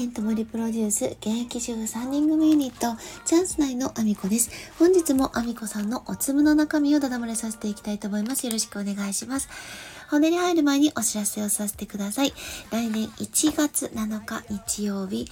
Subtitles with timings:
[0.00, 9.50] ケントモリプロデュース現役主婦3人組ユニットチャンス内のアミコです本日もアミコさんのお粒の中身をダダ漏れさせていきたいと思いますよろしくお願いします
[10.08, 12.32] 本音に入る前にお知らせをさせてください
[12.70, 15.26] 来年1月7日日曜日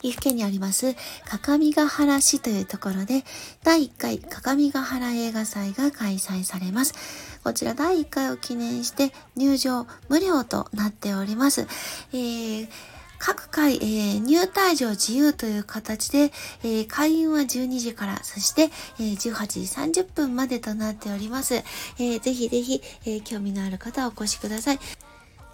[0.00, 0.94] 岐阜県にあります、
[1.26, 3.24] 各務原市というところで、
[3.62, 7.40] 第1回各務原映画祭が開催されます。
[7.42, 11.66] こちら第1回を記念して入場無料となっております。
[12.12, 12.93] えー
[13.26, 16.30] 各回、えー入退場自由という形で、
[16.62, 18.64] えー会員は12時から、そして、
[19.00, 21.54] えー18時30分までとなっております。
[21.54, 24.78] えーぜひぜひ、え興味のある方はお越しください。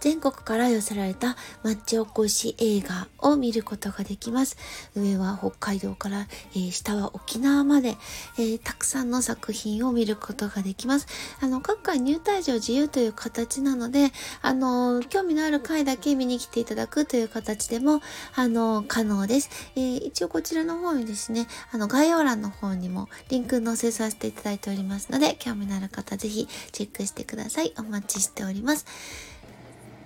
[0.01, 4.57] 全国から寄せられた町おこし映画を見ることができます。
[4.97, 7.97] 上は北海道から、えー下は沖縄まで、
[8.39, 11.07] えーたくさんの作品を見ることができます。
[11.41, 18.01] あの、各回入退場自由という形なので、あの、興味のある回だけ見に来ていただくという形でも、
[18.35, 19.51] あの、可能です。
[19.77, 27.75] えー一応こちらの方にですね、あの、概要欄の方にもリンク載せさせていただいておりますので、興味のある方ぜひチェックしてください。
[27.79, 28.87] お待ちしております。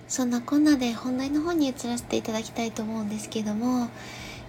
[0.06, 3.88] そんなこんなで本題の方に移らせていただきたいと思うんですけども、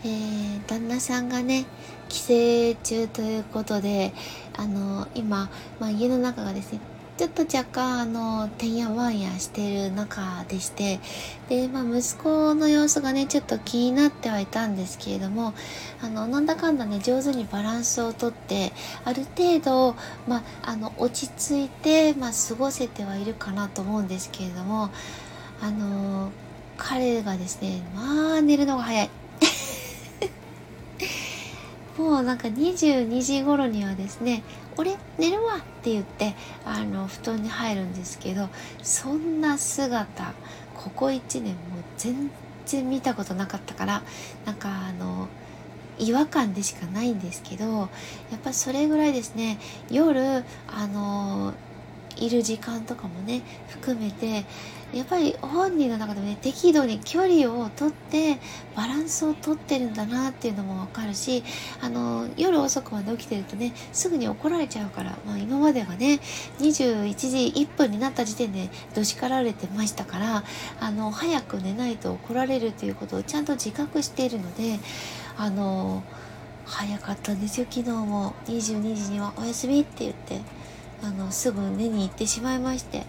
[0.04, 1.66] えー、旦那さんがね、
[2.10, 4.14] 帰省中ということで、
[4.56, 6.80] あの、今、まあ、家の中がですね、
[7.18, 11.00] ちょっと若干、あの、てんやわんやしてる中でして、
[11.48, 15.54] で、まあ、息子の様子がね、ちょっと気になってはいたんですけれども、
[16.04, 18.74] あの、なんだかんだね、上手にバランスをとって、
[19.06, 19.96] ある程度、
[20.28, 24.90] まあ、あの、落ち着いて、まあ、過ごせてはいるかなと思うんですけれども、
[25.66, 26.32] あの
[26.78, 29.10] 彼がですねまあ寝るのが早い。
[31.98, 34.44] もうなんか22時頃にはですね
[34.78, 38.50] 「俺寝るわ」って言ってあの布団に入るんですけど
[38.84, 40.34] そんな姿
[40.76, 41.56] ここ1年もう
[41.98, 42.30] 全
[42.68, 44.04] 然見たことなかったから
[44.46, 45.28] なんかあの
[45.98, 47.88] 違和感でしかないんですけどや
[48.36, 49.58] っぱそれぐらいですね
[49.90, 51.56] 夜あの
[52.18, 54.46] いる時間とかもね含めて
[54.94, 58.38] やっぱり本人の中でもね適度に距離をとって
[58.76, 61.44] バランスをとってるんだなっていうのもわかるし
[61.82, 66.20] あの夜遅くまで起きてるとねすぐに怒られちゃうから、まあ、今まではね
[66.60, 70.44] 21時1分になった時点でどしかられてましたから
[70.80, 74.80] あの早く寝ないと怒られるということをちゃんと自覚しているので
[75.38, 76.04] あの
[76.66, 78.34] 早かったんですよ昨日も。
[78.48, 80.42] 22時には「おやすみ」って言って
[81.04, 83.04] あのすぐ寝に行ってしまいまして。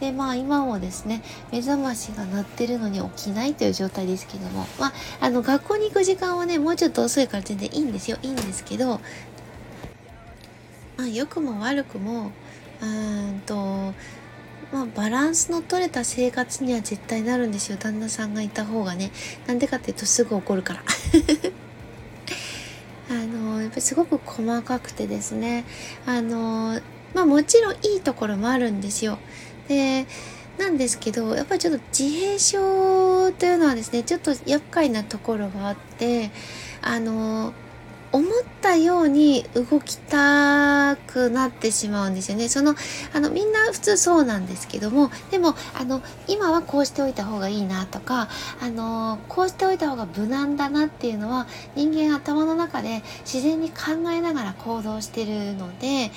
[0.00, 1.20] でまあ今もですね
[1.52, 4.66] 目覚ましが鳴ってるのに起きないという状態ですけども。
[4.78, 8.18] まああの学校に行く時間はねもうちょっと遅いから全然いいんですよ。
[8.22, 9.00] いいんですけど
[10.96, 12.32] まあ良くも悪くも
[12.80, 13.92] うーんと
[14.72, 17.76] まあ、バランスの取れた生活には絶対なるんですよ。
[17.76, 19.10] 旦那さんがいた方がね。
[19.46, 20.84] なんでかっていうとすぐ怒るから。
[23.10, 25.64] あのやっぱりすごく細かくてですね。
[26.06, 26.80] あの
[27.14, 29.18] まあもちろんいいところもあるんですよ
[29.68, 30.06] で
[30.58, 36.30] なんですけどやっぱりちょっと自閉症というのはですねちょっと厄介なところがあって
[36.82, 37.54] あの
[38.12, 42.48] 思ったように動きたくなってしまうんですよね。
[42.48, 42.74] その、
[43.14, 48.28] あの、みんな普通そうなんですけども、でも、あの、今はこうしておいた方がいいなとか、
[48.60, 56.10] あの、こうしておいた方が無難だなっていうのは、人間頭の中で自然に考えながら行動してるので、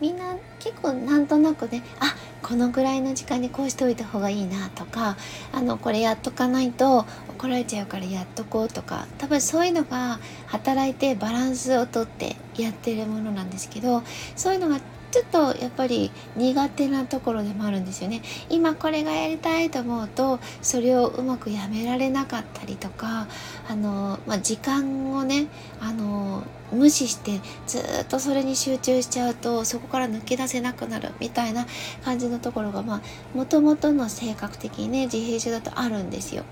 [0.00, 5.16] みんな結構なんとなくねあこのぐらいの時間にこうしておいた方がいいなとか
[5.52, 14.02] あのこれやっとかないと怒られちゃうからやっとこうとか多分そういうのが働いてバランスをとってやってるものなんですけど
[14.36, 14.80] そういうのが
[15.16, 18.20] ちょっとやっぱり苦手なところでもあるんですよね
[18.50, 23.26] 今これがやりたいと思うとそれをうまくやめられなかったりとか
[23.66, 25.46] あの、まあ、時間をね
[25.80, 31.66] あの無視してずっとそれに集中しちゃうとそこから抜け出せなくなるみたいな
[32.04, 33.00] 感じのところがまあ
[33.34, 36.44] もともとの性格的にね自閉症だとあるんですよ。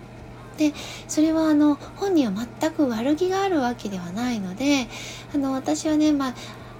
[0.56, 0.72] で
[1.08, 4.86] それはあの本人は全く悪気があるわけではないので
[5.34, 6.34] あの私はね、まあ、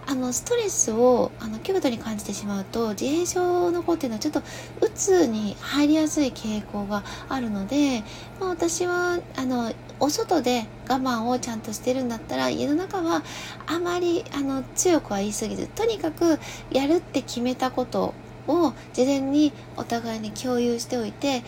[0.06, 8.03] あのストレスをあの極度に感じてしまうと自閉症の子っていうのはちょっとうつに入りやすい傾向があるので、
[8.41, 13.23] まあ、私はあのお外で我慢をちゃんとしてるんだったら家の中は
[13.67, 16.39] あまりあの強くは言い過ぎずとにかく
[16.71, 18.15] やるって決めたこと
[18.49, 21.43] を事前にお互いに共有しておいて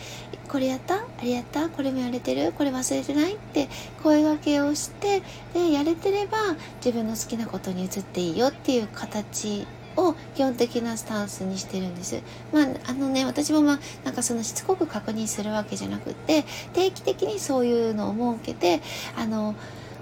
[0.47, 0.95] これやった？
[0.95, 1.69] あれやった？
[1.69, 2.53] これもやれてる？
[2.53, 3.35] これ忘れてない？
[3.35, 3.67] って
[4.01, 5.21] 声がけをして
[5.53, 6.37] でやれてれば
[6.77, 9.67] 自分の好きなことに移っていいよっていう形
[9.97, 12.21] を基本的なスタンスにしてるんです。
[12.53, 18.79] まあ、あのね、私もまあ、なんかそのしつこく確認するわけじゃなくって、定期的にそういうのを設けて、
[19.17, 19.55] あの、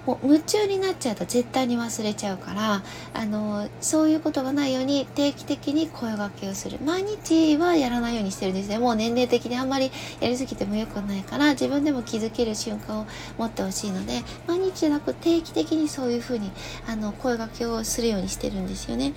[0.06, 13.08] もう夢中になっちゃうと絶対に忘れちゃうからあのそういうことがないように定期的に声掛けをする毎日はやらないようにしてるんですねもう年齢的にあんまりやりすぎてもよくないから自分でも気づける瞬間を
[13.38, 16.52] 持ってほしいので毎日じゃなく定期的にそういうふうに
[16.88, 19.14] あの声掛けをするようにしてるんですよね。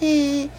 [0.00, 0.50] で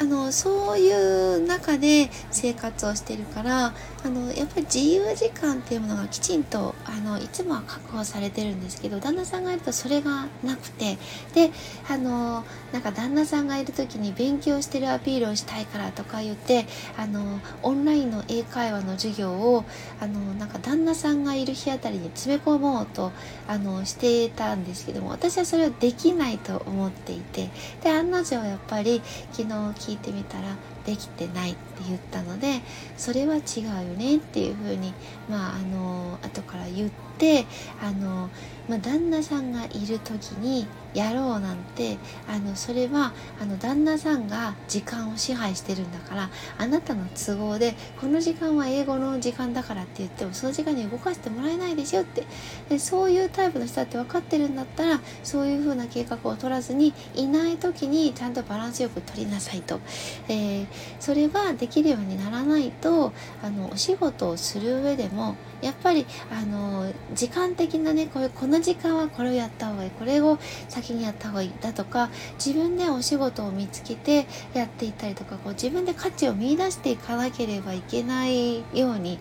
[0.00, 10.98] あのそういう中で生活をしてるからあのやっぱり自由時間っていうものがきちんとあのいつもは確保されてるんですけど旦那さんがいるとそれがなくて。
[11.34, 11.50] で
[11.88, 16.66] あのなんか旦那さんがいる時に勉強してるアピールをしたいからとか言って
[16.96, 19.64] あのオンラインの英会話の授業を
[20.00, 23.12] あのなんか旦那さんがいる日あたりに詰め込もうと
[23.46, 27.48] あのしてたんですけども私はそれはできないと思っていて。
[27.82, 29.02] で案の定やっぱり
[29.32, 30.56] 昨日聞いてみたら
[30.88, 32.62] できてないって言ったので
[32.96, 34.94] それは違うよねっていうふうに
[35.28, 37.44] まああの後から言って
[37.82, 38.30] あの、
[38.68, 41.98] まあ、旦那さんがいる時にやろうなんて
[42.28, 52.24] あのそれはあの旦那さんが時間を支配してるんだからあなたの都合でこの時間は英語の時間だからって言ってもその時間に動かしてもらえないでしょって。
[52.68, 59.80] でそういうタイプの人だって分かってるんだったらそういう風な計画を取らずにいない時にちゃんとバランスよく取りなさいと、
[60.28, 60.66] えー、
[61.00, 63.12] それはできるようにならないと
[63.42, 70.38] あのお仕事をする上でもやっぱりあの時間的なねこれこのの時間はこれをやった方がいいこれを
[70.68, 72.10] 先にやった方がいいだとか
[72.44, 79.18] 自分でお仕事を見つけてやっていったりとかこう自分で価値を見いだしていかなければいけないように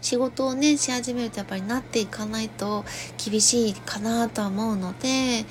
[0.00, 2.84] 仕事をねし始めるとやっぱりなっていかないと
[3.24, 5.44] 厳しいかなとは思うので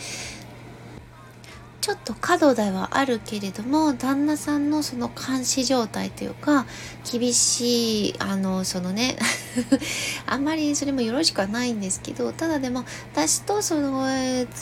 [1.82, 6.68] ちょっと過度ではあるけれども旦那さんのその監視状態というか
[7.12, 9.18] 厳しいあのそのね
[10.28, 14.06] あんまりそれもよろしくはないんですけどただでも私とその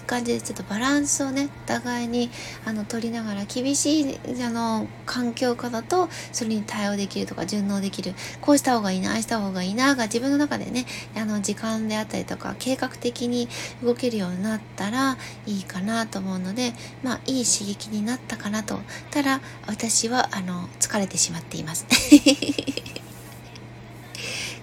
[0.08, 2.32] 感じでちょっとバランスをねお互いに
[2.66, 10.86] あの取りながら厳しいあの環境下だとそれに対応できるとか順応できるこうした方がいいなああした方がいいなが自分の中でね
[11.16, 13.50] あの時間であったりとか計画的に
[13.84, 16.74] 動けるようになったらいいかなと思うので、
[17.04, 18.80] まあまあ、いい刺激になったかなと。
[19.10, 21.88] ただ、私は、あの、疲れてしまっています。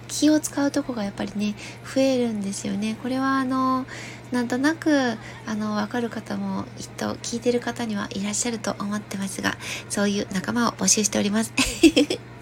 [0.07, 2.97] 気を使うとこがやっぱりね、増えるんですよね。
[3.03, 3.85] これは、あの、
[4.31, 9.59] なんとなく、あの、わかる方も、きっと聞いてる方にはいらっしゃると思ってますが、
[9.91, 11.53] そういう仲間を募集しております。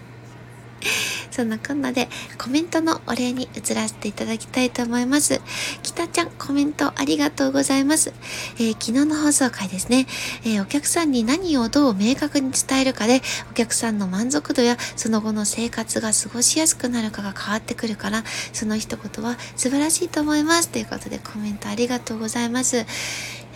[1.35, 5.41] そんなこんなでコメントのお礼に移らせていただきたいと思います。
[5.83, 8.13] 北ちゃん、コメントありがとうございます。
[8.55, 10.07] えー、昨日の放送回ですね、
[10.45, 13.21] えー、お客さんに何をどう明確に伝えるかで、
[13.51, 18.23] お客さんの満足度やその後の生活が過ごしやすくなるかが変わってくるから、
[18.53, 20.69] その一言は素晴らしいと思います。
[20.69, 22.85] ということでコメントありがとうございます。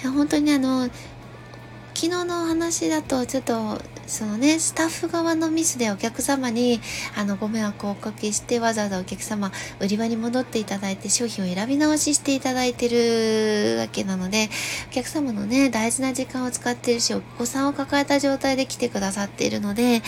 [0.04, 0.90] 本当にあの、
[2.02, 3.78] 昨日のお話だとちょっと
[4.10, 6.82] そのね、スタッフ側のミスでお客様に、
[7.16, 14.50] あの、ご迷惑をおかけして、わざわざお客様、売り場に戻っていただいて、商品を選び直ししていただいてるわけなので、
[14.90, 20.02] お客様のね、大事な時間を使ってるし、お子さんを抱えた状態で来てくださっているので、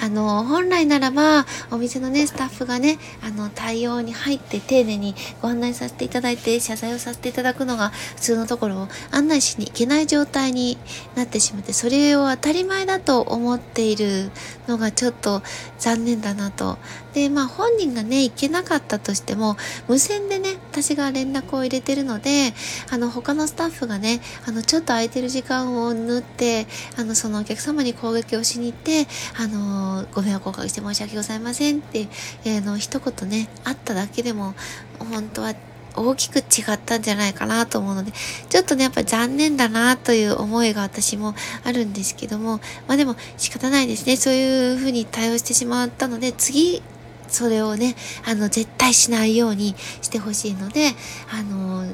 [0.00, 10.76] あの、本来ならば、お店のね、スタッフがね、あの、対応に入って丁寧にご案内させていただいて、謝罪をさせていただくのが普通のところを案内しに行けない状態に
[11.14, 14.30] なっててしまって、それを当たり前だと思っている
[14.66, 15.42] のがちょっと
[15.78, 16.78] 残念だなと。
[17.14, 19.56] で、まあ本人がね、行けなかったとしても、
[19.88, 22.52] 無線でね、私が連絡を入れてるので、
[22.90, 26.66] あの他のスタッフがね、あのちょっと空いてる時間を縫って、
[26.96, 29.06] あのそのお客様に攻撃をしに行って、
[29.38, 32.08] あの、ご迷惑をおかけして申し訳ございませんって、
[32.44, 34.54] えー、の一言ね、あっただけでも、
[34.98, 35.54] 本当は
[35.98, 38.12] 大きく違ったんじゃないかなと思うので、
[38.48, 44.16] ちょっとね、やっぱ残念だなという思いが私もあるんですけども、まあでも仕方ないですね。
[44.16, 46.82] そういうふうに対応してしまったので、次、
[47.28, 47.94] それをね、
[48.26, 50.92] あの、絶対しないようにしてほしいので、
[51.30, 51.84] あの、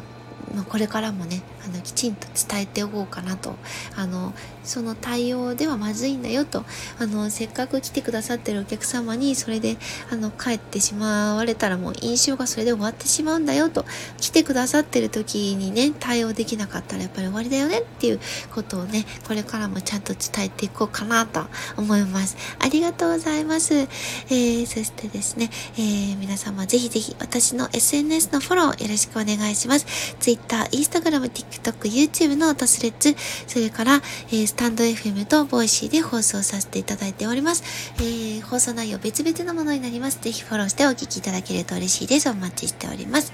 [0.54, 3.56] ま、これからもね、あの、きちんと伝えておこうかなと。
[3.96, 4.32] あの、
[4.64, 6.64] その対応ではまずいんだよと。
[6.98, 9.76] あの、せっかく来てくださってるお客様にそれで、
[10.10, 13.84] あの、帰ってしまわれたらもう印象がそれで終わってしまうんだよと。
[14.20, 18.20] 来てくださってる時にね、対応できなかったらやっぱり終わりだよねっていう
[18.54, 21.44] ことをね、これからもちゃんと伝えていこうかなと
[21.76, 22.36] 思います。
[22.58, 23.74] ありがとうございます。
[23.74, 30.16] えー、そしてですね、えー、皆様ぜひぜひ私の SNS のフォローよろしくお願いします。
[30.20, 33.14] Twitter、Instagram、TikTok、 YouTube、note、Threads、
[33.46, 37.64] それから、えー、スタンド FM とボイシーで放送させていただいております。
[37.96, 40.20] えー、放送内容別々のものになります。
[40.20, 42.30] ぜひフォローしてお聞きいただけると嬉しいです。
[42.30, 43.32] お待ちしております。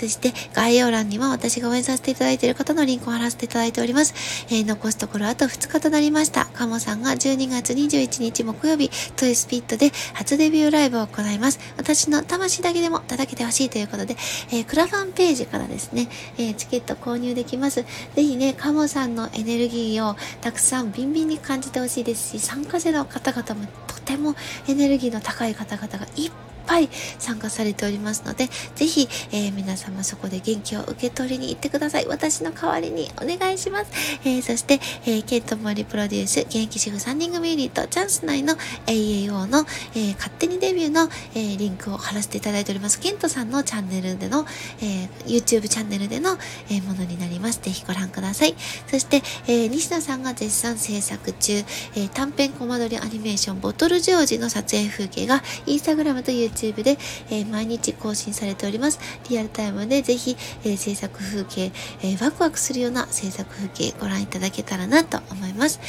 [0.00, 4.14] そして概要欄には私が応援させていただいている方のリンクを貼らせていただいております。
[4.48, 6.46] えー、残すところあと2日となりました。
[6.46, 11.60] カモさんが12月21日木曜日、トイスピットで初デビューライブを行います。
[11.76, 14.16] 私の魂だけでも叩けてほしいということで、
[14.52, 17.82] えー、クラファンページからですね、えー、チケット購入できます。
[17.82, 24.34] ぜひね、カモさんのエネルギーをたくさんビンビンに感じてほしいですし、参加者の方々もとても
[24.66, 26.88] エネルギーの高い方々がいっぱいぱい
[27.18, 32.06] 参加されておりますので、ぜひ、えー、皆様そこで元気を受け取りに行ってください。
[32.06, 33.90] 私の代わりにお願いします。
[34.24, 38.54] えー、そして、えー、ケントモリプロデュース、現役主婦3人組ユニット、チャンス内の
[38.86, 43.00] AAO の、えー、勝手にデビューの、えー、リンクを貼らせていただいております。
[43.00, 44.46] ケントさんのチャンネルでの、
[44.80, 46.38] えー、YouTube チャンネルでの、
[46.68, 47.60] えー、ものになります。
[47.60, 48.54] ぜひご覧ください。
[48.86, 56.98] そして、えー、西野さんが絶賛制作中、えー、短編コマ撮りアニメーションボトルジョージの撮影風景がインスタグラムと YouTube YouTube で、
[57.30, 58.98] えー、毎日更新されております。
[59.28, 65.80] リアルタイムでぜひ、えー、制作風景、えー、ワクワクするような制作風景ご覧いただけたらなと思います。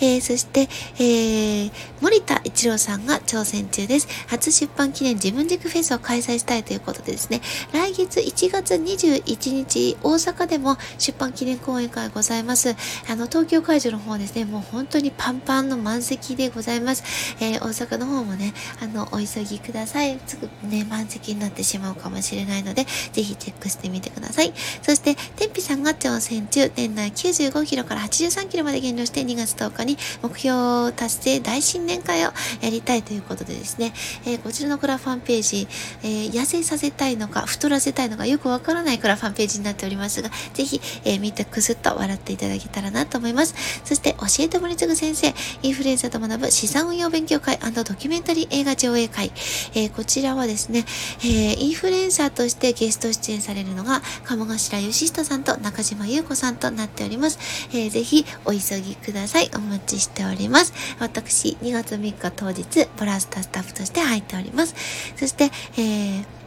[0.00, 4.08] えー、そして、えー、森田一郎さんが挑戦中です。
[4.28, 7.40] 初出版記念自分軸フェスを開催したいということでですね、
[7.72, 12.74] 来月1月21日、大阪でも出版記念講演会ございます。
[13.08, 17.04] あの、東京会場の方ですね、もう本当にパンパンの満席でございます。
[17.40, 20.09] えー、大阪の方もね、あの、お急ぎください。
[20.26, 24.52] すぐね、満席になってしまうかもしれないので、ぜひチェックしてみてください。
[24.82, 33.92] そして、天日さんが挑戦中、年内95キロから83キロまで減量して2月10日に目標達成大新年会をやりたいということでですね、
[34.24, 35.68] えー、こちらのクラファンページ、
[36.02, 43.54] えー、痩せさせたいのか、太らせたいのか、よくわからないクラファンページになっておりますが、ぜひ、えー、見てくすっと笑っていただけたらなと思います。
[43.84, 49.32] そして、教えて森次先生、インフルエンザと学ぶ資産運用勉強会ドキュメンタリー映画上映会、
[49.74, 50.86] えー、こちらはですね、
[51.18, 57.38] えー、インフルエンサーとしてゲスト出演されるのが、鴨頭義人さんと中島優子さんとなっております。
[57.74, 59.50] えー、ぜひお急ぎください。
[59.54, 60.72] お待ちしております。
[61.00, 64.74] 私、2月3日当日、ボラスタスタッフとして入っております。
[65.16, 66.39] そして、えー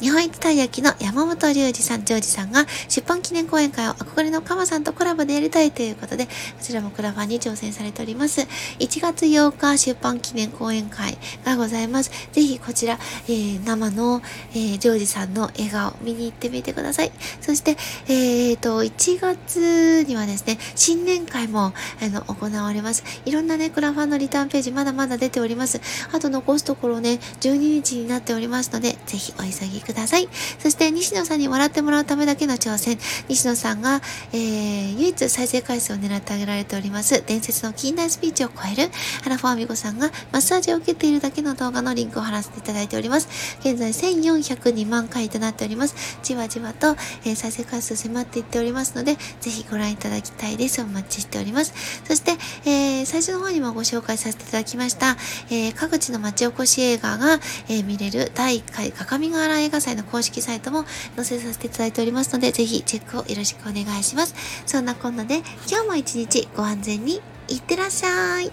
[0.00, 6.30] 日本一たい焼きの山本隆二さん、ジョージさんが出版記念講演会を憧れのカマさんとコラボでやりたいということで、こ
[6.62, 8.40] ちらもクラファンに挑戦されております。
[8.78, 12.10] 1月8日出版記念講演会がございます。
[12.32, 17.12] ぜひこちら、えー、生の、えー、ジョージさんの笑顔見に行ってみてください。
[17.42, 17.76] そして、
[18.08, 23.04] えーと、1月にはですね、新年会も、あの、行われます。
[23.26, 25.78] いろんなね、クラファンのリターンページまだまだ出ております。
[26.10, 29.89] あと残すところね、12日になっておりますので、ぜひお急ぎください。
[29.92, 30.28] ください。
[30.58, 32.98] そして西野さんに笑ってもらうためだけの挑戦。
[33.28, 34.00] 西野さんが、
[34.32, 38.90] えー、唯一再生回数を狙ってあげられております、伝説の近代スピーチを超える、
[39.22, 43.28] 花ファーミコさんがマッサージを受けているだけの動画のリンクを貼らせていただいております。
[43.60, 46.18] 現在1402万回となっております。
[46.22, 46.90] じわじわと、
[47.24, 50.82] えー、再生回数迫っていっておりますので、ぜひご覧いただきたいです。
[50.82, 51.72] お待ちしております。
[52.06, 52.32] そして、
[52.64, 55.16] えー、最初の方にもご紹介させていただきました、
[55.50, 57.34] えー、各地の町おこし映画が、
[57.68, 60.84] えー、見れる第1回各務原映画祭の公式サイトも
[61.16, 64.34] 載せさせていただいておりますので、ぜひチェックをよろしくお願いします。
[64.66, 68.44] そんなこんなで、今日も一日ご安全にいってらっしゃい。
[68.44, 68.52] 必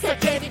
[0.00, 0.50] ず叫び